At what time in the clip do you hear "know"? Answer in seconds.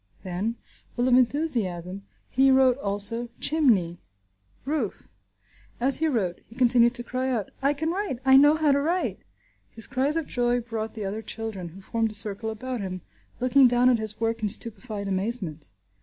8.35-8.55